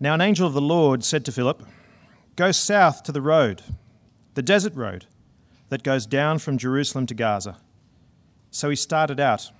[0.00, 1.62] Now, an angel of the Lord said to Philip,
[2.36, 3.62] Go south to the road,
[4.34, 5.06] the desert road,
[5.68, 7.58] that goes down from Jerusalem to Gaza.
[8.50, 9.50] So he started out,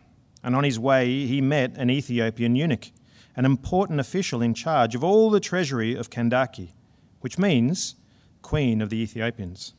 [0.43, 2.91] and on his way he met an Ethiopian eunuch,
[3.37, 6.73] an important official in charge of all the treasury of Kandake,
[7.21, 7.95] which means
[8.43, 9.73] Queen of the Ethiopians.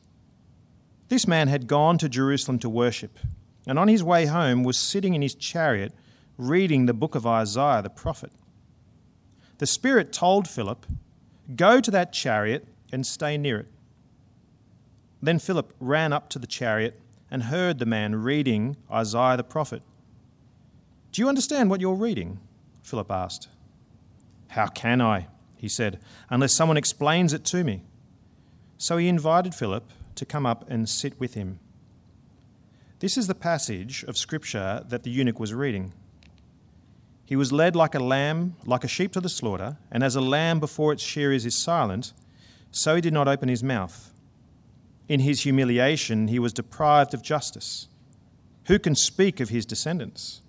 [1.08, 3.18] This man had gone to Jerusalem to worship,
[3.66, 5.92] and on his way home was sitting in his chariot
[6.38, 8.32] reading the book of Isaiah the prophet.
[9.58, 10.84] The Spirit told Philip,
[11.54, 13.68] Go to that chariot and stay near it.
[15.22, 19.82] Then Philip ran up to the chariot and heard the man reading Isaiah the prophet.
[21.12, 22.40] Do you understand what you're reading?
[22.82, 23.48] Philip asked.
[24.48, 25.28] How can I?
[25.56, 27.82] He said, unless someone explains it to me.
[28.78, 31.58] So he invited Philip to come up and sit with him.
[32.98, 35.92] This is the passage of Scripture that the eunuch was reading.
[37.26, 40.20] He was led like a lamb, like a sheep to the slaughter, and as a
[40.20, 42.12] lamb before its shearers is silent,
[42.70, 44.12] so he did not open his mouth.
[45.08, 47.88] In his humiliation, he was deprived of justice.
[48.66, 50.40] Who can speak of his descendants?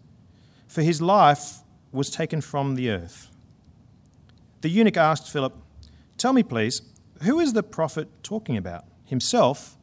[0.68, 1.60] For his life
[1.92, 3.30] was taken from the earth.
[4.62, 5.56] The eunuch asked Philip,
[6.18, 6.82] Tell me, please,
[7.24, 9.78] who is the prophet talking about, himself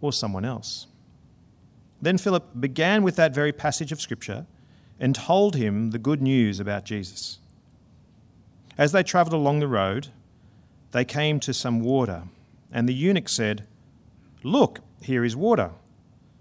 [0.00, 0.86] or someone else?
[2.02, 4.46] Then Philip began with that very passage of Scripture
[4.98, 7.38] and told him the good news about Jesus.
[8.78, 10.08] As they travelled along the road,
[10.92, 12.24] they came to some water,
[12.72, 13.66] and the eunuch said,
[14.42, 15.70] Look, here is water.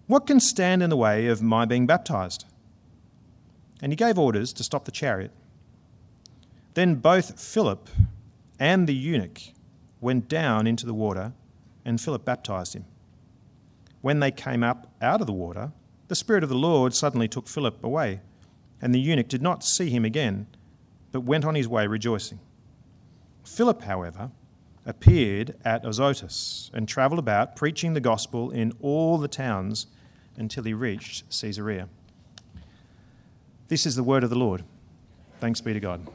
[0.08, 2.46] What can stand in the way of my being baptized?
[3.82, 5.32] And he gave orders to stop the chariot.
[6.74, 7.90] Then both Philip
[8.60, 9.42] and the eunuch
[10.02, 11.34] went down into the water,
[11.84, 12.86] and Philip baptized him.
[14.02, 15.72] When they came up out of the water,
[16.08, 18.22] the Spirit of the Lord suddenly took Philip away
[18.86, 20.46] and the eunuch did not see him again,
[21.12, 22.40] but went on his way rejoicing.
[23.44, 24.30] Philip, however,
[24.86, 29.88] appeared at Azotus and travelled about, preaching the gospel in all the towns
[30.38, 31.90] until he reached Caesarea.
[33.70, 34.64] This is the word of the Lord.
[35.40, 36.08] Thanks be to God.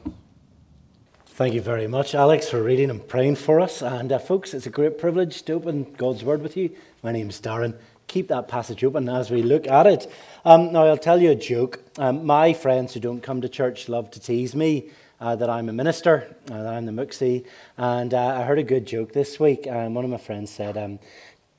[1.25, 3.81] Thank you very much, Alex, for reading and praying for us.
[3.81, 6.69] And, uh, folks, it's a great privilege to open God's Word with you.
[7.03, 7.77] My name is Darren
[8.11, 10.11] keep that passage open as we look at it.
[10.43, 11.81] Um, now, I'll tell you a joke.
[11.97, 14.89] Um, my friends who don't come to church love to tease me
[15.21, 17.45] uh, that I'm a minister, uh, that I'm the Mooksy.
[17.77, 19.65] And uh, I heard a good joke this week.
[19.65, 20.99] Um, one of my friends said, um,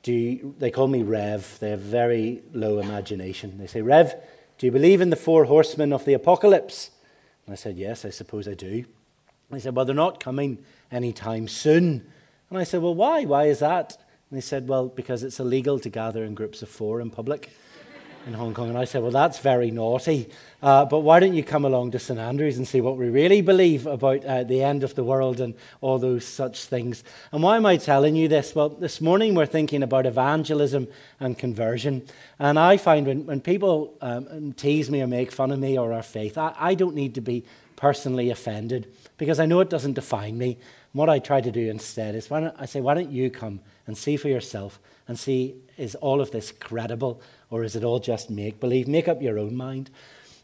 [0.03, 1.59] do you, they call me Rev.
[1.59, 3.57] They have very low imagination.
[3.57, 4.15] They say, Rev,
[4.59, 6.91] do you believe in the four horsemen of the apocalypse?
[7.47, 8.85] And I said, Yes, I suppose I do.
[9.51, 10.59] They said, Well, they're not coming
[10.91, 12.05] anytime soon.
[12.51, 13.25] And I said, Well, why?
[13.25, 13.97] Why is that?
[14.33, 17.51] And they said, Well, because it's illegal to gather in groups of four in public
[18.27, 18.71] in Hong Kong.
[18.71, 20.31] And I said, Well, that's very naughty.
[20.63, 22.19] Uh, but why don't you come along to St.
[22.19, 25.53] Andrews and see what we really believe about uh, the end of the world and
[25.83, 27.05] all those such things?
[27.31, 28.55] And why am I telling you this?
[28.55, 30.89] Well, this morning we're thinking about evangelism
[31.21, 32.01] and conversion.
[32.39, 35.93] And I find when, when people um, tease me or make fun of me or
[35.93, 37.45] our faith, I, I don't need to be
[37.77, 40.53] personally offended because I know it doesn't define me.
[40.53, 43.61] And what I try to do instead is why I say, Why don't you come?
[43.87, 44.79] And see for yourself
[45.09, 47.21] and see is all of this credible
[47.51, 48.89] or is it all just make believe?
[48.89, 49.91] Make up your own mind.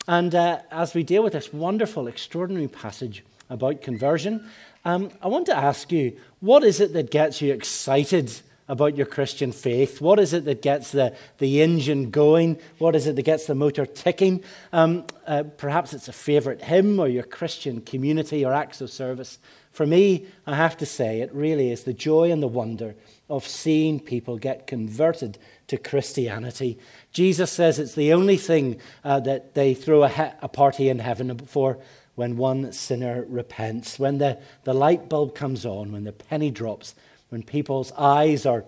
[0.06, 4.49] And uh, as we deal with this wonderful, extraordinary passage about conversion,
[4.84, 9.06] um, I want to ask you what is it that gets you excited about your
[9.06, 10.01] Christian faith?
[10.01, 12.59] What is it that gets the, the engine going?
[12.79, 14.45] What is it that gets the motor ticking?
[14.73, 19.39] Um, uh, perhaps it's a favorite hymn or your Christian community or acts of service.
[19.73, 22.95] For me, I have to say, it really is the joy and the wonder
[23.31, 26.79] of seeing people get converted to Christianity.
[27.12, 30.99] Jesus says it's the only thing uh, that they throw a, he- a, party in
[30.99, 31.79] heaven for
[32.15, 36.95] when one sinner repents, when the, the light bulb comes on, when the penny drops,
[37.28, 38.65] when people's eyes are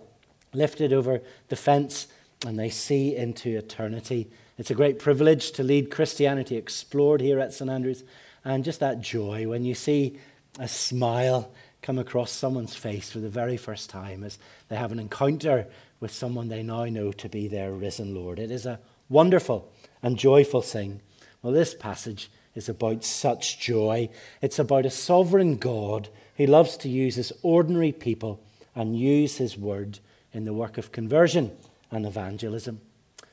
[0.52, 2.08] lifted over the fence
[2.46, 4.30] and they see into eternity.
[4.58, 7.70] It's a great privilege to lead Christianity explored here at St.
[7.70, 8.04] Andrews.
[8.44, 10.18] And just that joy when you see
[10.58, 14.38] a smile come across someone's face for the very first time as
[14.68, 15.66] they have an encounter
[15.98, 18.38] with someone they now know to be their risen Lord.
[18.38, 19.70] It is a wonderful
[20.02, 21.00] and joyful thing.
[21.42, 24.08] Well, this passage is about such joy.
[24.42, 28.42] It's about a sovereign God who loves to use his ordinary people
[28.80, 29.98] and use his word
[30.32, 31.54] in the work of conversion
[31.90, 32.80] and evangelism.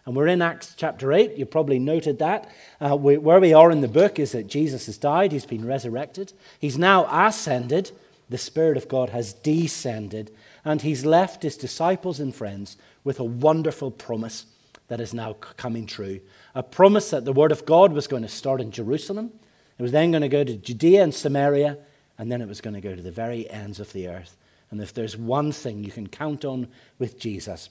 [0.05, 1.37] And we're in Acts chapter 8.
[1.37, 2.51] You probably noted that.
[2.81, 5.65] Uh, we, where we are in the book is that Jesus has died, he's been
[5.65, 7.91] resurrected, he's now ascended
[8.29, 10.31] the Spirit of God has descended,
[10.65, 14.47] and he's left his disciples and friends with a wonderful promise
[14.89, 16.19] that is now coming true.
[16.55, 19.31] A promise that the Word of God was going to start in Jerusalem,
[19.77, 21.77] it was then going to go to Judea and Samaria,
[22.17, 24.36] and then it was going to go to the very ends of the earth.
[24.69, 26.67] And if there's one thing you can count on
[26.99, 27.69] with Jesus,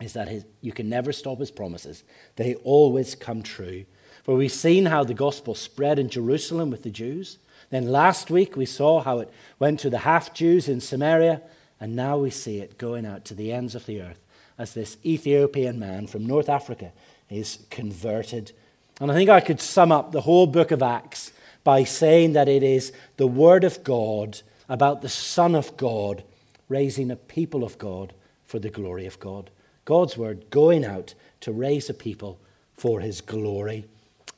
[0.00, 2.04] is that his, you can never stop his promises.
[2.36, 3.84] They always come true.
[4.22, 7.38] For we've seen how the gospel spread in Jerusalem with the Jews.
[7.70, 11.42] Then last week we saw how it went to the half Jews in Samaria.
[11.80, 14.20] And now we see it going out to the ends of the earth
[14.58, 16.92] as this Ethiopian man from North Africa
[17.30, 18.52] is converted.
[19.00, 21.32] And I think I could sum up the whole book of Acts
[21.62, 26.22] by saying that it is the Word of God about the Son of God
[26.68, 28.12] raising a people of God
[28.44, 29.50] for the glory of God.
[29.84, 32.38] God's Word going out to raise a people
[32.76, 33.86] for His glory.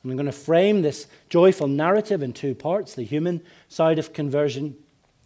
[0.03, 4.13] And I'm going to frame this joyful narrative in two parts the human side of
[4.13, 4.75] conversion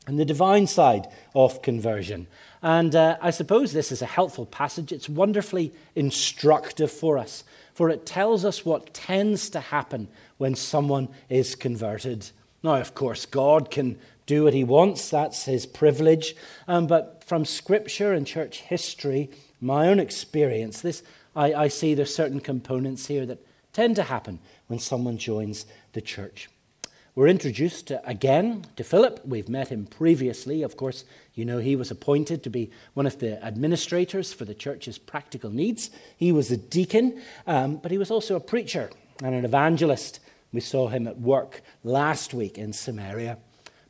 [0.08, 2.28] and the divine side of conversion.
[2.62, 4.92] And uh, I suppose this is a helpful passage.
[4.92, 7.44] It's wonderfully instructive for us,
[7.74, 10.08] for it tells us what tends to happen
[10.38, 12.30] when someone is converted.
[12.64, 16.36] Now, of course, God can do what he wants, that's his privilege.
[16.68, 19.30] Um, but from scripture and church history,
[19.62, 21.04] my own experience, this,
[21.36, 26.02] I, I see there's certain components here that tend to happen when someone joins the
[26.02, 26.50] church.
[27.16, 29.22] We're introduced again to Philip.
[29.26, 30.64] We've met him previously.
[30.64, 34.54] Of course, you know he was appointed to be one of the administrators for the
[34.54, 35.92] church's practical needs.
[36.18, 38.90] He was a deacon, um, but he was also a preacher
[39.24, 40.20] and an evangelist.
[40.52, 43.38] We saw him at work last week in Samaria.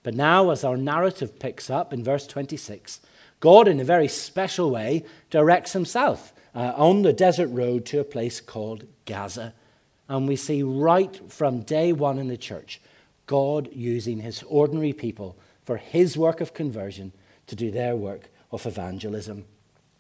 [0.06, 3.02] But now, as our narrative picks up in verse 26,
[3.40, 8.04] God, in a very special way, directs himself uh, on the desert road to a
[8.04, 9.56] place called Gaza.
[10.08, 12.80] And we see right from day one in the church
[13.26, 17.12] God using his ordinary people for his work of conversion
[17.48, 19.46] to do their work of evangelism.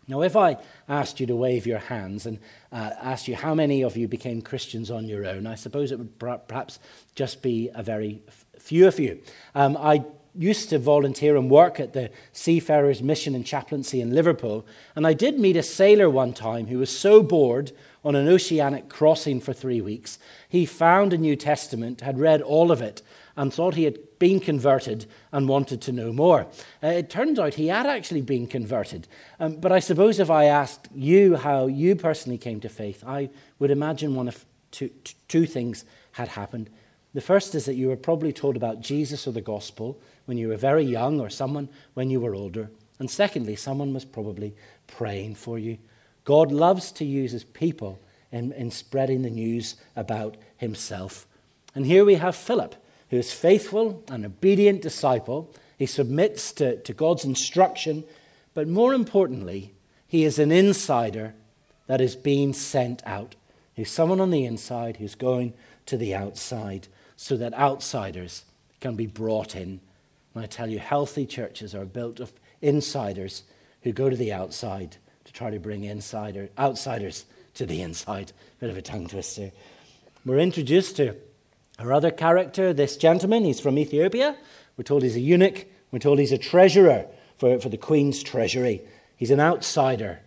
[0.07, 0.57] Now, if I
[0.87, 2.37] asked you to wave your hands and
[2.71, 5.97] uh, asked you how many of you became Christians on your own, I suppose it
[5.97, 6.77] would perhaps
[7.15, 8.21] just be a very
[8.59, 9.21] few of you.
[9.53, 10.03] Um, I
[10.33, 14.65] used to volunteer and work at the Seafarers Mission and Chaplaincy in Liverpool,
[14.95, 17.71] and I did meet a sailor one time who was so bored
[18.05, 22.71] on an oceanic crossing for three weeks, he found a New Testament, had read all
[22.71, 23.01] of it,
[23.35, 26.47] and thought he had been converted and wanted to know more.
[26.83, 29.07] Uh, it turns out he had actually been converted.
[29.39, 33.31] Um, but I suppose if I asked you how you personally came to faith, I
[33.57, 34.91] would imagine one of two,
[35.27, 36.69] two things had happened.
[37.15, 40.49] The first is that you were probably told about Jesus or the gospel when you
[40.49, 42.69] were very young, or someone when you were older.
[42.99, 44.53] And secondly, someone was probably
[44.85, 45.77] praying for you.
[46.25, 47.99] God loves to use his people
[48.33, 51.25] in, in spreading the news about himself.
[51.73, 52.75] And here we have Philip,
[53.09, 55.49] who is faithful and obedient disciple.
[55.77, 58.03] He submits to, to God's instruction,
[58.53, 59.73] but more importantly,
[60.05, 61.33] he is an insider
[61.87, 63.35] that is being sent out.
[63.73, 65.53] He's someone on the inside who's going
[65.85, 68.43] to the outside so that outsiders
[68.79, 69.79] can be brought in.
[70.33, 72.31] And I tell you, healthy churches are built of
[72.61, 73.43] insiders
[73.83, 77.25] who go to the outside to try to bring insider, outsiders
[77.55, 78.31] to the inside.
[78.59, 79.51] Bit of a tongue twister.
[80.25, 81.15] We're introduced to
[81.79, 83.43] our other character, this gentleman.
[83.43, 84.35] He's from Ethiopia.
[84.77, 85.65] We're told he's a eunuch.
[85.91, 87.05] We're told he's a treasurer
[87.37, 88.81] for, for the queen's treasury.
[89.15, 90.19] He's an outsider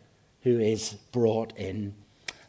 [0.43, 1.95] who is brought in.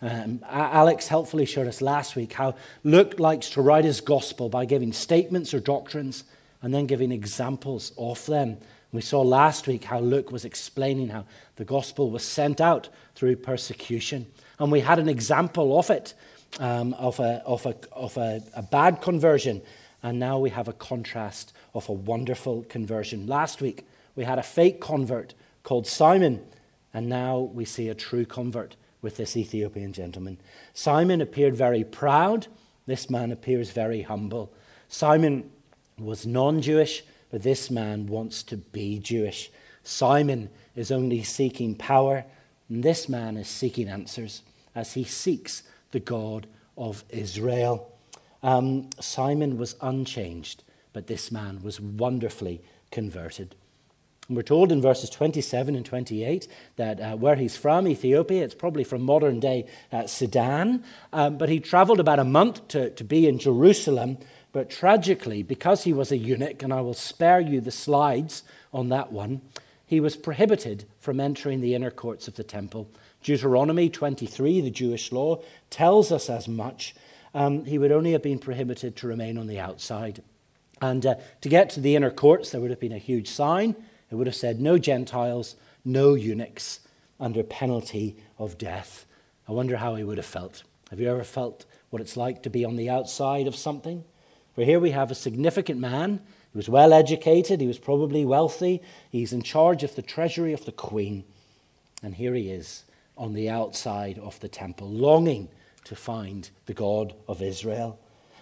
[0.01, 4.65] Um, Alex helpfully showed us last week how Luke likes to write his gospel by
[4.65, 6.23] giving statements or doctrines
[6.61, 8.57] and then giving examples of them.
[8.91, 11.25] We saw last week how Luke was explaining how
[11.57, 14.25] the gospel was sent out through persecution.
[14.57, 16.13] And we had an example of it,
[16.59, 19.61] um, of, a, of, a, of a, a bad conversion.
[20.01, 23.27] And now we have a contrast of a wonderful conversion.
[23.27, 23.85] Last week,
[24.15, 25.33] we had a fake convert
[25.63, 26.41] called Simon.
[26.93, 30.37] And now we see a true convert with this Ethiopian gentleman.
[30.73, 32.47] Simon appeared very proud.
[32.85, 34.51] This man appears very humble.
[34.87, 35.49] Simon
[35.97, 39.51] was non Jewish but this man wants to be Jewish.
[39.83, 42.25] Simon is only seeking power,
[42.67, 44.41] and this man is seeking answers
[44.75, 47.91] as he seeks the God of Israel.
[48.41, 50.63] Um, Simon was unchanged,
[50.93, 53.55] but this man was wonderfully converted.
[54.29, 58.55] And we're told in verses 27 and 28 that uh, where he's from, Ethiopia, it's
[58.55, 63.03] probably from modern day uh, Sudan, um, but he traveled about a month to, to
[63.03, 64.19] be in Jerusalem
[64.51, 68.43] but tragically, because he was a eunuch, and I will spare you the slides
[68.73, 69.41] on that one,
[69.85, 72.89] he was prohibited from entering the inner courts of the temple.
[73.23, 76.95] Deuteronomy 23, the Jewish law, tells us as much.
[77.33, 80.23] Um, he would only have been prohibited to remain on the outside.
[80.81, 83.75] And uh, to get to the inner courts, there would have been a huge sign.
[84.09, 86.79] It would have said, No Gentiles, no eunuchs,
[87.19, 89.05] under penalty of death.
[89.47, 90.63] I wonder how he would have felt.
[90.89, 94.03] Have you ever felt what it's like to be on the outside of something?
[94.55, 97.61] For here we have a significant man He was well educated.
[97.61, 98.81] He was probably wealthy.
[99.11, 101.23] He's in charge of the treasury of the queen.
[102.01, 102.85] And here he is
[103.17, 105.49] on the outside of the temple, longing
[105.83, 107.99] to find the God of Israel.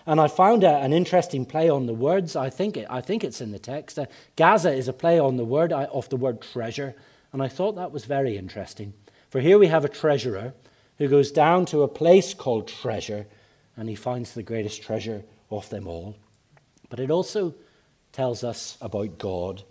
[0.07, 2.35] And I found a, an interesting play on the words.
[2.35, 3.99] I think, it, I think it's in the text.
[3.99, 4.05] Uh,
[4.37, 6.95] Gaza is a play on the word uh, of the word treasure.
[7.33, 8.93] And I thought that was very interesting.
[9.29, 10.53] For here we have a treasurer
[10.97, 13.27] who goes down to a place called treasure
[13.75, 16.15] and he finds the greatest treasure of them all.
[16.89, 17.53] But it also
[18.11, 19.63] tells us about God.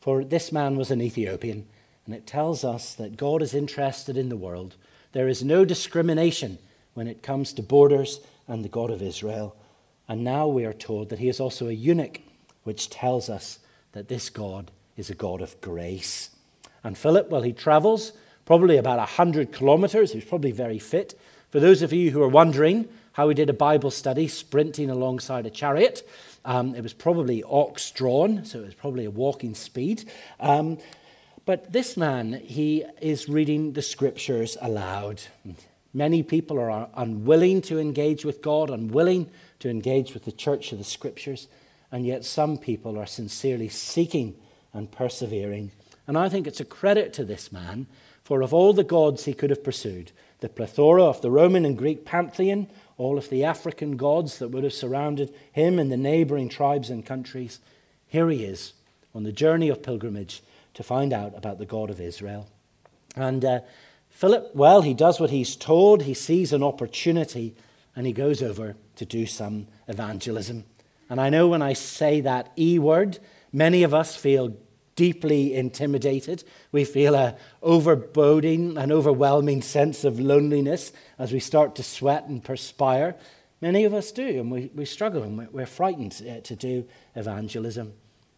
[0.00, 1.66] For this man was an Ethiopian,
[2.04, 4.76] and it tells us that God is interested in the world.
[5.12, 6.58] There is no discrimination
[6.94, 9.56] when it comes to borders and the God of Israel.
[10.08, 12.20] And now we are told that he is also a eunuch,
[12.64, 13.58] which tells us
[13.92, 16.30] that this God is a God of grace.
[16.84, 18.12] And Philip, well, he travels
[18.44, 20.12] probably about 100 kilometers.
[20.12, 21.18] He's probably very fit.
[21.50, 25.46] For those of you who are wondering how he did a Bible study sprinting alongside
[25.46, 26.08] a chariot,
[26.44, 30.08] um, it was probably ox drawn, so it was probably a walking speed.
[30.38, 30.78] Um,
[31.44, 35.22] but this man, he is reading the scriptures aloud.
[35.96, 40.76] Many people are unwilling to engage with God, unwilling to engage with the church of
[40.76, 41.48] the scriptures,
[41.90, 44.36] and yet some people are sincerely seeking
[44.74, 45.70] and persevering.
[46.06, 47.86] And I think it's a credit to this man,
[48.22, 51.78] for of all the gods he could have pursued, the plethora of the Roman and
[51.78, 52.66] Greek pantheon,
[52.98, 57.06] all of the African gods that would have surrounded him and the neighboring tribes and
[57.06, 57.58] countries.
[58.06, 58.74] Here he is
[59.14, 60.42] on the journey of pilgrimage
[60.74, 62.48] to find out about the God of Israel.
[63.16, 63.60] And uh,
[64.16, 66.04] Philip, well, he does what he's told.
[66.04, 67.54] He sees an opportunity
[67.94, 70.64] and he goes over to do some evangelism.
[71.10, 73.18] And I know when I say that E word,
[73.52, 74.56] many of us feel
[74.94, 76.44] deeply intimidated.
[76.72, 82.42] We feel a overboding, an overwhelming sense of loneliness as we start to sweat and
[82.42, 83.16] perspire.
[83.60, 87.92] Many of us do, and we, we struggle and we're frightened uh, to do evangelism.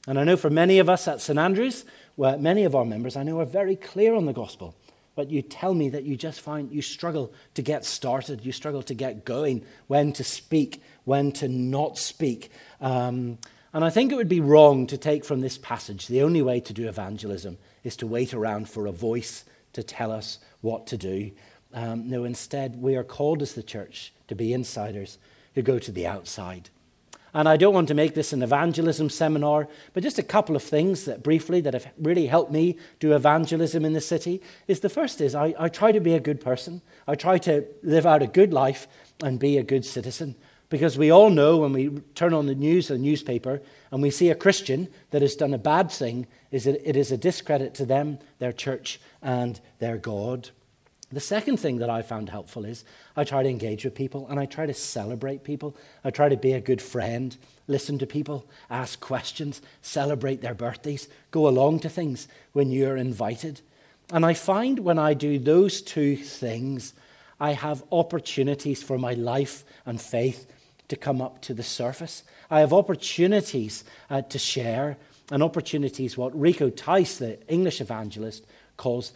[0.08, 1.38] And I know for many of us at St.
[1.38, 1.84] Andrews,
[2.16, 4.74] where many of our members I know are very clear on the gospel.
[5.18, 8.84] But you tell me that you just find you struggle to get started, you struggle
[8.84, 12.52] to get going, when to speak, when to not speak.
[12.80, 13.38] Um,
[13.72, 16.60] and I think it would be wrong to take from this passage the only way
[16.60, 20.96] to do evangelism is to wait around for a voice to tell us what to
[20.96, 21.32] do.
[21.74, 25.18] Um, no, instead, we are called as the church to be insiders
[25.56, 26.70] who go to the outside.
[27.34, 30.62] And I don't want to make this an evangelism seminar, but just a couple of
[30.62, 34.88] things that briefly that have really helped me do evangelism in the city is the
[34.88, 36.80] first is I, I try to be a good person.
[37.06, 38.88] I try to live out a good life
[39.22, 40.36] and be a good citizen.
[40.70, 44.10] Because we all know when we turn on the news or the newspaper and we
[44.10, 47.74] see a Christian that has done a bad thing, is that it is a discredit
[47.74, 50.50] to them, their church, and their God.
[51.10, 52.84] The second thing that I found helpful is
[53.16, 55.74] I try to engage with people and I try to celebrate people.
[56.04, 57.34] I try to be a good friend,
[57.66, 63.62] listen to people, ask questions, celebrate their birthdays, go along to things when you're invited.
[64.12, 66.92] And I find when I do those two things,
[67.40, 70.46] I have opportunities for my life and faith
[70.88, 72.22] to come up to the surface.
[72.50, 74.96] I have opportunities uh, to share,
[75.30, 78.46] and opportunities, what Rico Tice, the English evangelist,
[78.76, 79.12] calls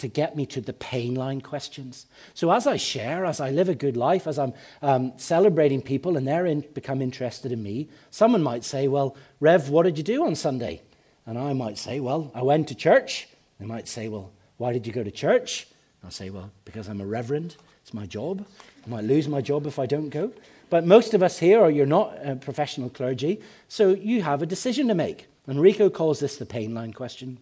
[0.00, 2.06] to get me to the pain line questions.
[2.34, 4.52] So as I share, as I live a good life, as I'm
[4.82, 9.68] um, celebrating people and they're in, become interested in me, someone might say, Well, Rev,
[9.68, 10.82] what did you do on Sunday?
[11.26, 13.28] And I might say, Well, I went to church.
[13.58, 15.68] They might say, Well, why did you go to church?
[16.02, 17.56] I'll say, Well, because I'm a reverend.
[17.82, 18.46] It's my job.
[18.86, 20.32] I might lose my job if I don't go.
[20.70, 24.46] But most of us here, or you're not a professional clergy, so you have a
[24.46, 25.26] decision to make.
[25.46, 27.38] And Rico calls this the pain line question.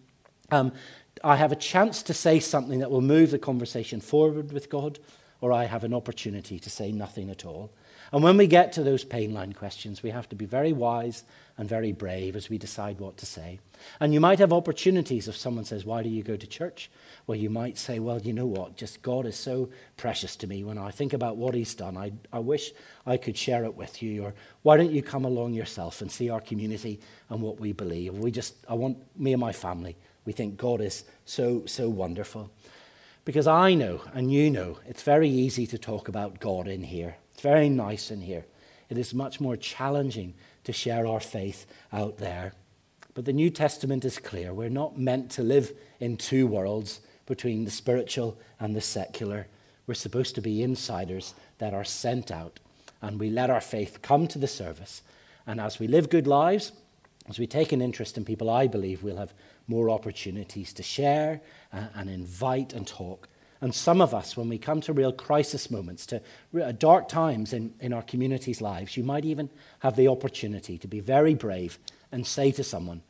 [0.51, 0.71] Um,
[1.23, 4.99] I have a chance to say something that will move the conversation forward with God,
[5.41, 7.71] or I have an opportunity to say nothing at all.
[8.11, 11.23] And when we get to those pain line questions, we have to be very wise
[11.57, 13.59] and very brave as we decide what to say.
[13.99, 16.89] And you might have opportunities if someone says, Why do you go to church?
[17.27, 18.75] Well, you might say, Well, you know what?
[18.75, 20.63] Just God is so precious to me.
[20.63, 22.71] When I think about what He's done, I, I wish
[23.05, 24.23] I could share it with you.
[24.23, 24.33] Or
[24.63, 26.99] why don't you come along yourself and see our community
[27.29, 28.17] and what we believe?
[28.17, 32.51] We just, I want me and my family, we think God is so, so wonderful.
[33.25, 37.17] Because I know, and you know, it's very easy to talk about God in here.
[37.33, 38.45] It's very nice in here.
[38.89, 40.33] It is much more challenging
[40.63, 42.53] to share our faith out there.
[43.13, 44.53] But the New Testament is clear.
[44.53, 49.47] We're not meant to live in two worlds between the spiritual and the secular.
[49.87, 52.59] We're supposed to be insiders that are sent out,
[53.01, 55.01] and we let our faith come to the service.
[55.45, 56.71] And as we live good lives,
[57.29, 59.35] as we take an interest in people, I believe we'll have
[59.67, 63.29] more opportunities to share uh, and invite and talk.
[63.61, 66.21] And some of us, when we come to real crisis moments, to
[66.77, 71.01] dark times in, in our community's lives, you might even have the opportunity to be
[71.01, 71.77] very brave
[72.11, 73.03] and say to someone,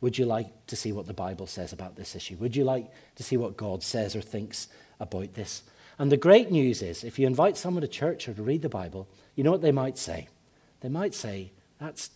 [0.00, 2.36] Would you like to see what the Bible says about this issue?
[2.36, 4.68] Would you like to see what God says or thinks
[5.00, 5.62] about this?
[5.98, 8.68] And the great news is, if you invite someone to church or to read the
[8.68, 10.28] Bible, you know what they might say?
[10.80, 12.10] They might say, That's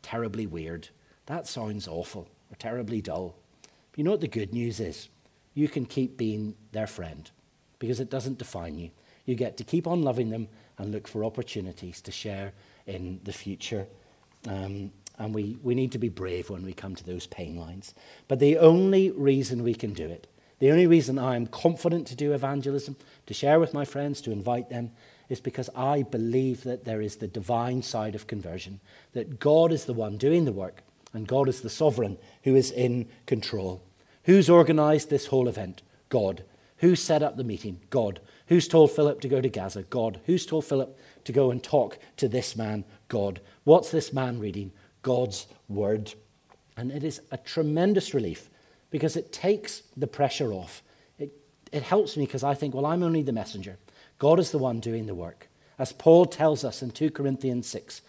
[0.00, 0.88] terribly weird.
[1.26, 3.34] That sounds awful or terribly dull.
[3.62, 5.08] But you know what the good news is?
[5.54, 7.30] You can keep being their friend
[7.78, 8.90] because it doesn't define you.
[9.26, 10.48] You get to keep on loving them
[10.78, 12.52] and look for opportunities to share
[12.86, 13.86] in the future.
[14.48, 17.94] Um, and we, we need to be brave when we come to those pain lines.
[18.28, 20.26] But the only reason we can do it,
[20.58, 24.32] the only reason I am confident to do evangelism, to share with my friends, to
[24.32, 24.92] invite them,
[25.28, 28.80] is because I believe that there is the divine side of conversion,
[29.12, 32.70] that God is the one doing the work, and God is the sovereign who is
[32.70, 33.82] in control.
[34.24, 35.82] Who's organized this whole event?
[36.08, 36.44] God.
[36.78, 37.80] Who set up the meeting?
[37.90, 38.20] God.
[38.46, 39.82] Who's told Philip to go to Gaza?
[39.82, 40.20] God.
[40.26, 42.84] Who's told Philip to go and talk to this man?
[43.08, 43.40] God.
[43.64, 44.72] What's this man reading?
[45.02, 46.14] God's word.
[46.76, 48.48] And it is a tremendous relief
[48.90, 50.82] because it takes the pressure off.
[51.18, 51.32] It,
[51.72, 53.78] it helps me because I think, well, I'm only the messenger.
[54.18, 55.48] God is the one doing the work.
[55.78, 58.02] As Paul tells us in 2 Corinthians 6,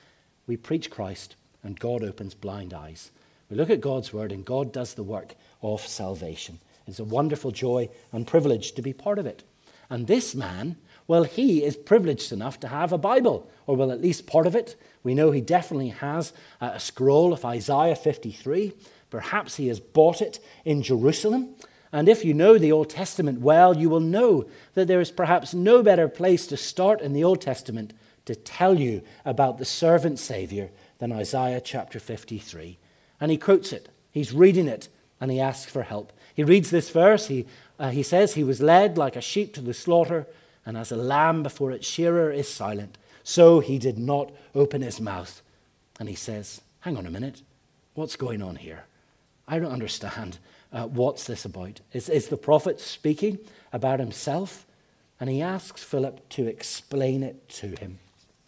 [0.45, 3.11] we preach Christ and God opens blind eyes.
[3.49, 6.59] We look at God's word and God does the work of salvation.
[6.87, 9.43] It's a wonderful joy and privilege to be part of it.
[9.89, 10.77] And this man,
[11.07, 14.55] well, he is privileged enough to have a Bible, or well, at least part of
[14.55, 14.75] it.
[15.03, 18.73] We know he definitely has a scroll of Isaiah 53.
[19.09, 21.55] Perhaps he has bought it in Jerusalem.
[21.91, 25.53] And if you know the Old Testament well, you will know that there is perhaps
[25.53, 27.93] no better place to start in the Old Testament
[28.25, 30.71] to tell you about the servant Savior
[31.03, 32.77] than Isaiah chapter 53.
[33.19, 33.89] And he quotes it.
[34.09, 34.87] He's reading it
[35.19, 36.13] and he asks for help.
[36.33, 37.27] He reads this verse.
[37.27, 37.45] He,
[37.77, 40.27] uh, he says, He was led like a sheep to the slaughter,
[40.65, 45.01] and as a lamb before its shearer is silent, so he did not open his
[45.01, 45.41] mouth.
[45.99, 47.41] And he says, Hang on a minute.
[47.95, 48.85] What's going on here?
[49.45, 50.37] I don't understand.
[50.71, 51.81] Uh, what's this about?
[51.91, 53.39] Is, is the prophet speaking
[53.73, 54.65] about himself?
[55.19, 57.99] And he asks Philip to explain it to him.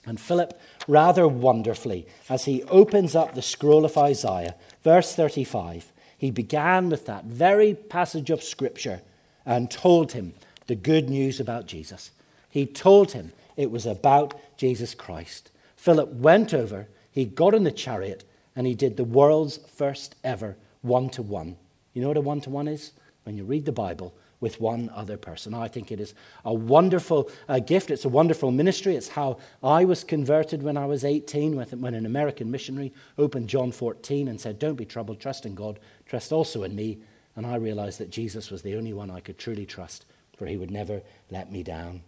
[0.05, 6.31] And Philip, rather wonderfully, as he opens up the scroll of Isaiah, verse 35, he
[6.31, 9.01] began with that very passage of Scripture
[9.45, 10.33] and told him
[10.67, 12.11] the good news about Jesus.
[12.49, 15.51] He told him it was about Jesus Christ.
[15.75, 18.23] Philip went over, he got in the chariot,
[18.55, 21.57] and he did the world's first ever one to one.
[21.93, 22.91] You know what a one to one is?
[23.25, 25.53] When you read the Bible, with one other person.
[25.53, 27.89] I think it is a wonderful uh, gift.
[27.89, 28.95] It's a wonderful ministry.
[28.95, 33.71] It's how I was converted when I was 18, when an American missionary opened John
[33.71, 36.99] 14 and said, Don't be troubled, trust in God, trust also in me.
[37.35, 40.05] And I realized that Jesus was the only one I could truly trust,
[40.38, 42.03] for he would never let me down.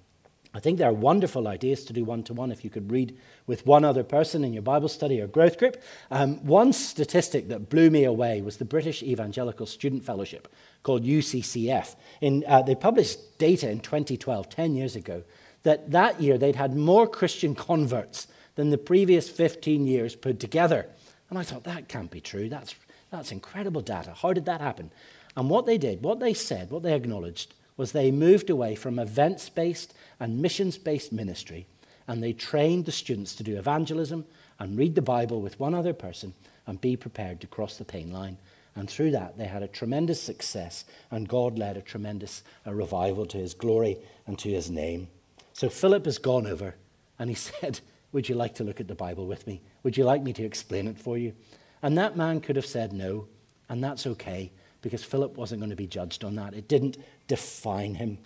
[0.58, 3.16] I think there are wonderful ideas to do one to one if you could read
[3.46, 5.80] with one other person in your Bible study or growth group.
[6.10, 10.48] Um, one statistic that blew me away was the British Evangelical Student Fellowship
[10.82, 11.96] called UCCF.
[12.22, 15.22] In, uh, they published data in 2012, 10 years ago,
[15.62, 20.88] that that year they'd had more Christian converts than the previous 15 years put together.
[21.30, 22.50] And I thought, that can't be true.
[22.50, 22.74] That's,
[23.12, 24.16] that's incredible data.
[24.16, 24.90] How did that happen?
[25.36, 28.98] And what they did, what they said, what they acknowledged, was they moved away from
[28.98, 31.68] events based and missions based ministry
[32.08, 34.26] and they trained the students to do evangelism
[34.60, 36.34] and read the Bible with one other person
[36.66, 38.38] and be prepared to cross the pain line.
[38.76, 43.26] And through that, they had a tremendous success, and God led a tremendous a revival
[43.28, 45.08] to his glory and to his name.
[45.54, 46.76] So Philip has gone over
[47.20, 49.62] and he said, Would you like to look at the Bible with me?
[49.84, 51.34] Would you like me to explain it for you?
[51.82, 53.28] And that man could have said no,
[53.70, 54.52] and that's okay
[54.82, 56.54] because Philip wasn't going to be judged on that.
[56.54, 58.20] It didn't define him.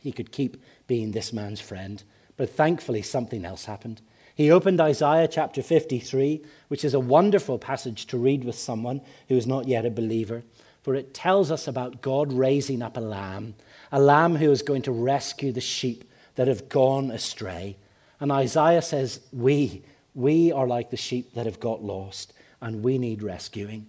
[0.00, 2.02] He could keep being this man's friend.
[2.36, 4.00] But thankfully, something else happened.
[4.34, 9.36] He opened Isaiah chapter 53, which is a wonderful passage to read with someone who
[9.36, 10.42] is not yet a believer,
[10.82, 13.54] for it tells us about God raising up a lamb,
[13.92, 17.76] a lamb who is going to rescue the sheep that have gone astray.
[18.18, 19.82] And Isaiah says, We,
[20.14, 22.32] we are like the sheep that have got lost,
[22.62, 23.86] and we need rescuing.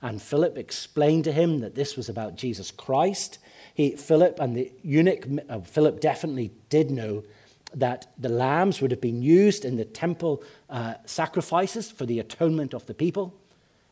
[0.00, 3.38] And Philip explained to him that this was about Jesus Christ.
[3.74, 7.24] He, Philip and the eunuch, uh, Philip definitely did know
[7.74, 12.74] that the lambs would have been used in the temple uh, sacrifices for the atonement
[12.74, 13.34] of the people,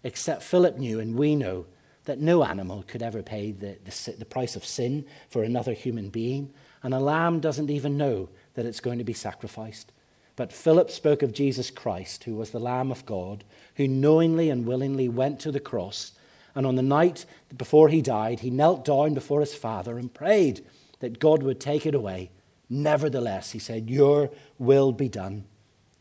[0.04, 1.66] except Philip knew, and we know,
[2.04, 6.08] that no animal could ever pay the, the, the price of sin for another human
[6.08, 6.52] being.
[6.82, 9.92] And a lamb doesn't even know that it's going to be sacrificed.
[10.36, 13.44] But Philip spoke of Jesus Christ, who was the Lamb of God,
[13.76, 16.12] who knowingly and willingly went to the cross.
[16.54, 20.64] And on the night before he died, he knelt down before his Father and prayed
[21.00, 22.30] that God would take it away.
[22.68, 25.44] Nevertheless, he said, Your will be done.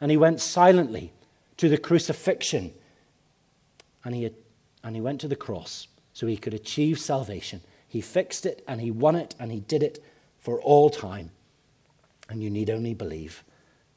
[0.01, 1.13] And he went silently
[1.57, 2.73] to the crucifixion
[4.03, 4.29] and he,
[4.83, 7.61] and he went to the cross so he could achieve salvation.
[7.87, 10.03] He fixed it and he won it and he did it
[10.37, 11.31] for all time.
[12.29, 13.43] And you need only believe.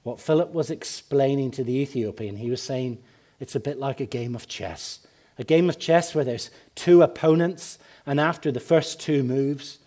[0.03, 2.99] What Philip was explaining to the Ethiopian, he was saying
[3.39, 5.07] it's a bit like a game of chess.
[5.39, 9.79] A game of chess where there's two opponents, and after the first two moves,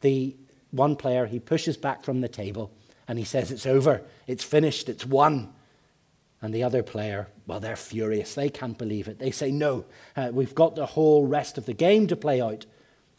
[0.00, 0.36] the
[0.70, 2.70] one player he pushes back from the table
[3.08, 5.52] and he says it's over, it's finished, it's won.
[6.40, 8.34] And the other player, well, they're furious.
[8.34, 9.18] They can't believe it.
[9.18, 12.66] They say, No, uh, we've got the whole rest of the game to play out.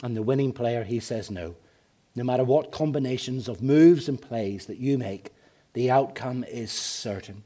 [0.02, 1.56] And the winning player, he says, No.
[2.16, 5.32] No matter what combinations of moves and plays that you make,
[5.74, 7.44] the outcome is certain.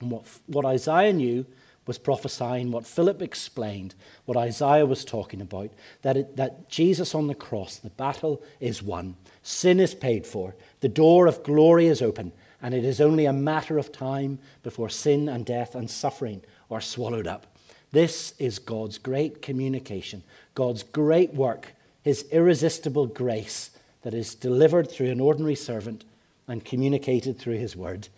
[0.00, 1.46] And what, what Isaiah knew
[1.86, 3.94] was prophesying, what Philip explained,
[4.24, 5.70] what Isaiah was talking about,
[6.02, 10.54] that, it, that Jesus on the cross, the battle is won, sin is paid for,
[10.80, 14.88] the door of glory is open, and it is only a matter of time before
[14.88, 17.46] sin and death and suffering are swallowed up.
[17.92, 23.70] This is God's great communication, God's great work, his irresistible grace
[24.02, 26.04] that is delivered through an ordinary servant
[26.48, 28.08] and communicated through his word.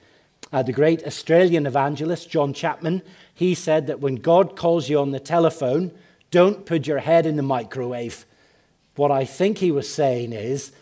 [0.52, 3.02] Uh, the great Australian evangelist, John Chapman,
[3.34, 5.92] he said that when God calls you on the telephone,
[6.30, 8.24] don't put your head in the microwave.
[8.96, 10.72] What I think he was saying is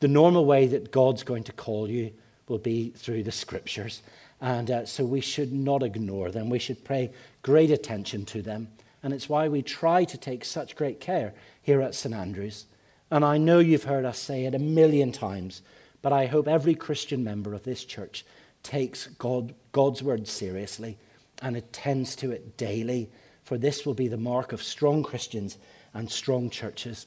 [0.00, 2.12] the normal way that God's going to call you
[2.48, 4.02] will be through the scriptures.
[4.40, 6.48] And uh, so we should not ignore them.
[6.48, 8.68] We should pay great attention to them.
[9.02, 12.14] And it's why we try to take such great care here at St.
[12.14, 12.66] Andrews.
[13.10, 15.62] And I know you've heard us say it a million times,
[16.00, 18.24] but I hope every Christian member of this church
[18.62, 20.98] takes God, God's word seriously
[21.42, 23.10] and attends to it daily,
[23.44, 25.58] for this will be the mark of strong Christians
[25.94, 27.06] and strong churches.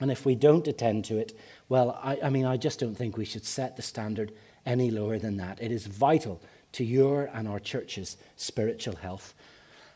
[0.00, 1.32] And if we don't attend to it,
[1.68, 4.32] well, I, I mean, I just don't think we should set the standard
[4.64, 5.60] any lower than that.
[5.62, 6.40] It is vital
[6.72, 9.34] to your and our church's spiritual health.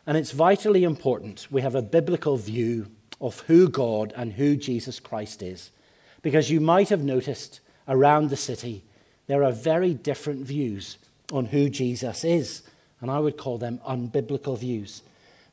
[0.07, 4.99] And it's vitally important we have a biblical view of who God and who Jesus
[4.99, 5.71] Christ is.
[6.23, 8.85] Because you might have noticed around the city,
[9.31, 10.99] there are very different views
[11.31, 12.63] on who Jesus is.
[13.01, 15.03] And I would call them unbiblical views.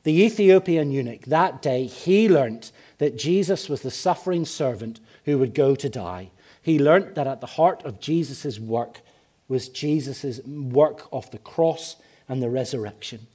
[0.02, 5.54] The Ethiopian eunuch, that day, he learnt that Jesus was the suffering servant who would
[5.54, 6.30] go to die.
[6.60, 9.00] He learnt that at the heart of Jesus' work
[9.46, 11.94] was Jesus' work of the cross
[12.28, 13.28] and the resurrection.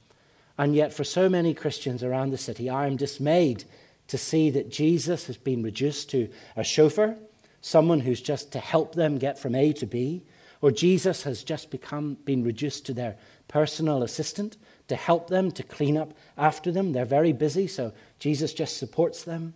[0.58, 3.64] And yet, for so many Christians around the city, I am dismayed
[4.08, 7.16] to see that Jesus has been reduced to a chauffeur,
[7.62, 10.20] someone who's just to help them get from A to B,
[10.64, 13.16] or Jesus has just become been reduced to their
[13.48, 14.56] personal assistant
[14.88, 16.92] to help them to clean up after them.
[16.92, 19.52] They're very busy, so Jesus just supports them.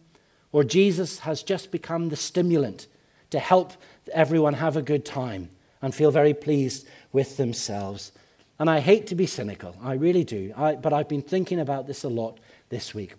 [0.53, 2.88] Or Jesus has just become the stimulant
[3.31, 3.73] to help
[4.12, 5.49] everyone have a good time
[5.81, 8.12] and feel very pleased with themselves.
[8.59, 10.53] And I hate to be cynical, I really do.
[10.59, 13.14] I, but I've been thinking about this a lot this week,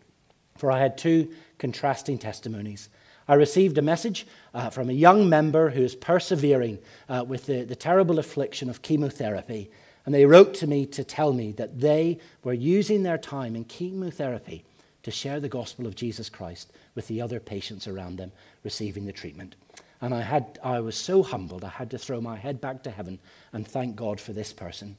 [0.58, 2.88] for I had two contrasting testimonies.
[3.30, 7.63] I received a message uh, from a young member who is persevering uh, with the,
[7.63, 9.70] the terrible affliction of chemotherapy.
[10.04, 13.65] And they wrote to me to tell me that they were using their time in
[13.65, 14.65] chemotherapy
[15.04, 18.32] to share the gospel of Jesus Christ with the other patients around them
[18.63, 19.56] receiving the treatment.
[20.02, 22.92] And I, had, I was so humbled, I had to throw my head back to
[22.92, 23.20] heaven
[23.54, 24.98] and thank God for this person.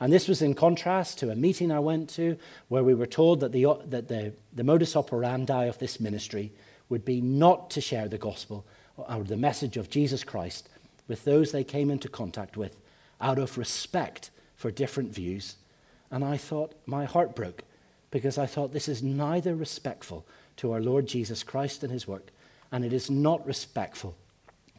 [0.00, 3.40] And this was in contrast to a meeting I went to where we were told
[3.40, 6.52] that, the, that the, the modus operandi of this ministry
[6.88, 8.64] would be not to share the gospel
[8.96, 10.68] or the message of Jesus Christ
[11.08, 12.80] with those they came into contact with
[13.20, 15.56] out of respect for different views.
[16.10, 17.62] And I thought, my heart broke
[18.10, 22.28] because I thought this is neither respectful to our Lord Jesus Christ and his work,
[22.72, 24.16] and it is not respectful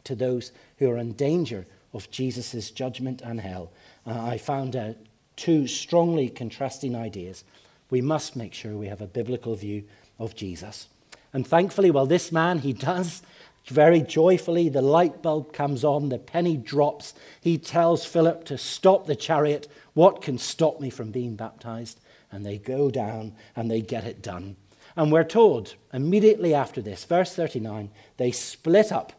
[0.04, 3.70] to those who are in danger of Jesus' judgment and hell.
[4.06, 4.94] Uh, I found uh,
[5.36, 7.44] two strongly contrasting ideas.
[7.90, 9.84] We must make sure we have a biblical view
[10.18, 10.88] of Jesus.
[11.32, 13.22] And thankfully, well, this man, he does
[13.66, 14.68] very joyfully.
[14.68, 17.14] The light bulb comes on, the penny drops.
[17.40, 19.68] He tells Philip to stop the chariot.
[19.94, 22.00] What can stop me from being baptized?
[22.32, 24.56] And they go down and they get it done.
[24.96, 29.12] And we're told immediately after this, verse 39, they split up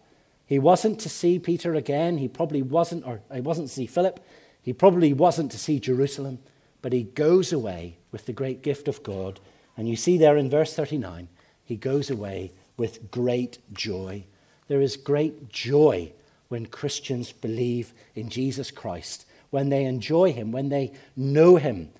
[0.50, 2.17] he wasn't to see Peter again.
[2.17, 4.19] He probably wasn't, or he wasn't to see Philip.
[4.63, 6.39] He probably wasn't to see Jerusalem.
[6.82, 9.39] But he goes away with the great gift of God.
[9.78, 11.28] And you see there in verse 39,
[11.69, 14.25] he goes away with great joy.
[14.69, 16.13] There is great joy
[16.47, 21.91] when Christians believe in Jesus Christ, when they enjoy him, when they know him.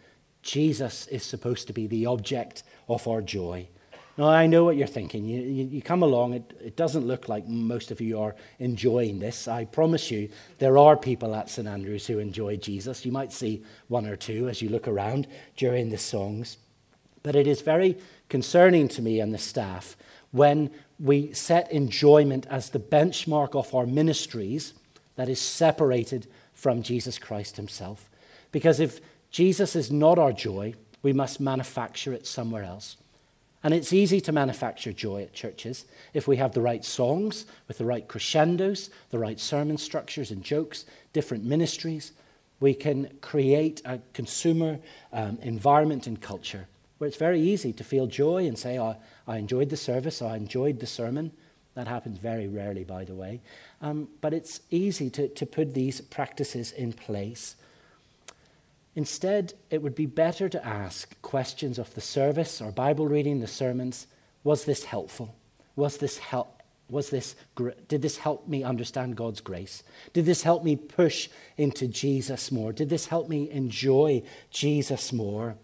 [0.42, 3.68] Jesus is supposed to be the object of our joy.
[4.18, 5.24] Now, I know what you're thinking.
[5.24, 9.20] You, you, you, come along, it, it doesn't look like most of you are enjoying
[9.20, 9.48] this.
[9.48, 11.68] I promise you, there are people at St.
[11.68, 13.06] Andrews who enjoy Jesus.
[13.06, 15.28] You might see one or two as you look around
[15.58, 16.58] during the songs.
[17.24, 17.98] But it is very
[18.30, 19.98] concerning to me and the staff
[20.32, 24.74] when we set enjoyment as the benchmark of our ministries
[25.16, 28.10] that is separated from Jesus Christ himself.
[28.52, 29.00] Because if
[29.32, 32.98] Jesus is not our joy, we must manufacture it somewhere else.
[33.64, 37.78] And it's easy to manufacture joy at churches if we have the right songs with
[37.78, 42.14] the right crescendos, the right sermon structures and jokes, different ministries.
[42.62, 44.80] We can create a consumer
[45.12, 46.68] um, environment and culture
[47.00, 48.96] where it's very easy to feel joy and say, oh,
[49.28, 51.32] I enjoyed the service, I enjoyed the sermon.
[51.74, 53.42] That happens very rarely, by the way.
[53.82, 57.56] Um, but it's easy to, to put these practices in place.
[58.96, 63.48] Instead, it would be better to ask questions of the service or Bible reading, the
[63.48, 64.08] sermons.
[64.44, 65.36] Was this helpful?
[65.76, 66.62] Was this help?
[66.90, 67.36] Was this,
[67.88, 69.84] did this help me understand God's grace?
[70.12, 72.74] Did this help me push into Jesus more?
[72.74, 75.56] Did this help me enjoy Jesus more?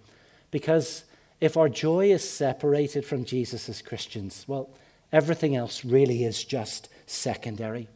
[0.52, 1.04] Because
[1.42, 4.70] if our joy is separated from Jesus as Christians, well,
[5.12, 7.88] everything else really is just secondary.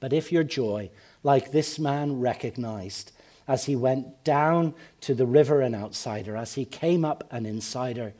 [0.00, 0.90] But if your joy,
[1.22, 3.12] like this man recognized
[3.46, 8.14] as he went down to the river an outsider, as he came up an insider,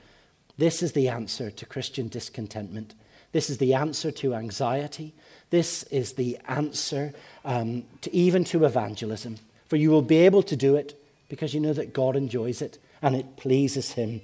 [0.58, 2.94] this is the answer to Christian discontentment.
[3.32, 5.14] This is the answer to anxiety.
[5.50, 9.38] This is the answer um, to even to evangelism.
[9.68, 12.78] For you will be able to do it because you know that God enjoys it
[13.00, 14.20] and it pleases Him.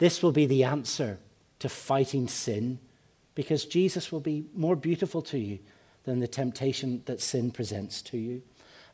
[0.00, 1.18] This will be the answer
[1.58, 2.78] to fighting sin
[3.34, 5.58] because Jesus will be more beautiful to you
[6.04, 8.40] than the temptation that sin presents to you.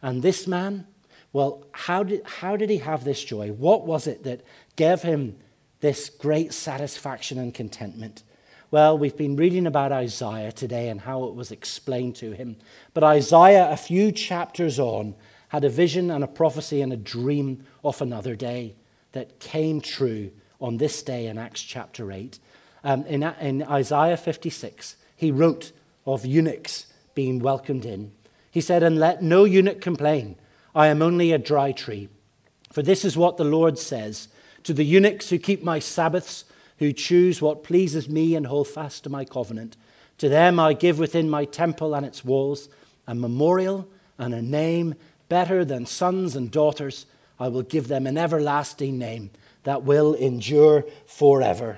[0.02, 0.84] And this man,
[1.32, 3.52] well, how did, how did he have this joy?
[3.52, 4.40] What was it that
[4.74, 5.36] gave him
[5.78, 8.24] this great satisfaction and contentment?
[8.72, 12.56] Well, we've been reading about Isaiah today and how it was explained to him.
[12.94, 15.14] But Isaiah, a few chapters on,
[15.50, 18.74] had a vision and a prophecy and a dream of another day
[19.12, 22.38] that came true on this day in Acts chapter 8.
[22.84, 25.72] Um, in, in Isaiah 56, he wrote
[26.06, 28.12] of eunuchs being welcomed in.
[28.50, 30.36] He said, And let no eunuch complain,
[30.74, 32.08] I am only a dry tree.
[32.72, 34.28] For this is what the Lord says
[34.64, 36.44] to the eunuchs who keep my Sabbaths
[36.78, 39.76] who choose what pleases me and hold fast to my covenant.
[40.18, 42.68] To them I give within my temple and its walls
[43.06, 43.88] a memorial
[44.18, 44.94] and a name
[45.28, 47.06] better than sons and daughters.
[47.38, 49.30] I will give them an everlasting name
[49.66, 51.76] that will endure forever.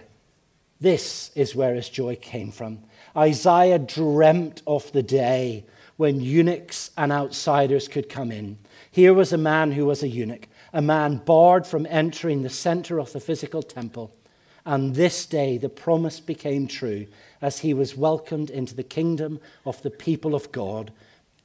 [0.78, 2.80] This is where his joy came from.
[3.16, 5.64] Isaiah dreamt of the day
[5.96, 8.58] when eunuchs and outsiders could come in.
[8.90, 13.00] Here was a man who was a eunuch, a man barred from entering the center
[13.00, 14.14] of the physical temple.
[14.66, 17.06] And this day the promise became true
[17.40, 20.92] as he was welcomed into the kingdom of the people of God,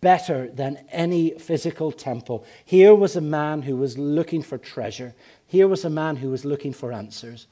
[0.04, 2.46] better than any physical temple.
[2.66, 5.16] Here was a man who was looking for treasure.
[5.48, 7.48] Here was a man who was looking for answers.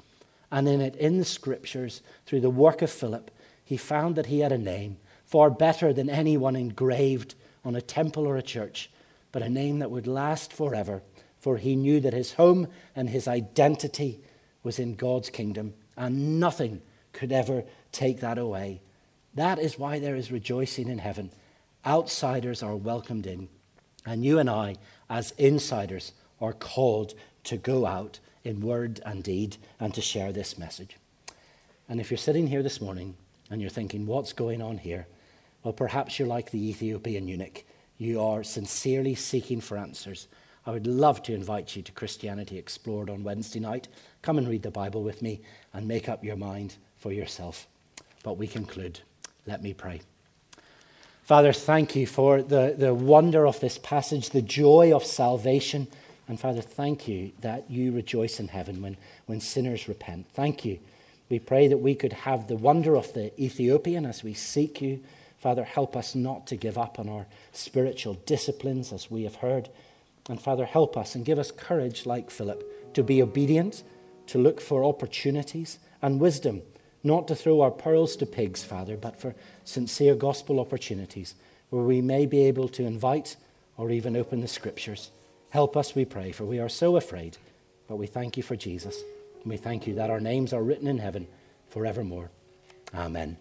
[0.52, 3.32] And in it, in the scriptures, through the work of Philip,
[3.64, 8.28] he found that he had a name far better than anyone engraved on a temple
[8.28, 8.92] or a church,
[9.32, 11.02] but a name that would last forever.
[11.40, 14.20] For he knew that his home and his identity
[14.62, 16.82] was in God's kingdom, and nothing
[17.14, 18.82] could ever take that away.
[19.36, 21.32] That is why there is rejoicing in heaven.
[21.86, 23.50] Outsiders are welcomed in,
[24.06, 24.76] and you and I,
[25.10, 27.14] as insiders, are called
[27.46, 30.98] to go out in word and deed and to share this message.
[31.90, 33.16] And if you're sitting here this morning
[33.50, 35.08] and you're thinking, what's going on here?
[35.64, 37.64] Well, perhaps you're like the Ethiopian eunuch.
[37.98, 40.28] You are sincerely seeking for answers.
[40.66, 43.88] I would love to invite you to Christianity Explored on Wednesday night.
[44.22, 45.42] Come and read the Bible with me
[45.74, 47.68] and make up your mind for yourself.
[48.24, 49.00] But we conclude.
[49.46, 50.02] Let me pray.
[51.24, 55.88] Father, thank you for the, the wonder of this passage, the joy of salvation.
[56.28, 60.28] And Father, thank you that you rejoice in heaven when, when sinners repent.
[60.34, 60.80] Thank you.
[61.30, 65.02] We pray that we could have the wonder of the Ethiopian as we seek you.
[65.40, 69.70] Father, help us not to give up on our spiritual disciplines as we have heard.
[70.30, 73.84] And Father, help us and give us courage like Philip to be obedient,
[74.28, 76.62] to look for opportunities and wisdom,
[77.04, 79.36] not to throw our pearls to pigs, Father, but for
[79.66, 81.36] sincere gospel opportunities
[81.70, 83.36] where we may be able to invite
[83.78, 85.12] or even open the scriptures.
[85.50, 87.38] Help us, we pray, for we are so afraid.
[87.88, 89.02] But we thank you for Jesus.
[89.42, 91.28] And we thank you that our names are written in heaven
[91.70, 92.30] forevermore.
[92.94, 93.38] Amen.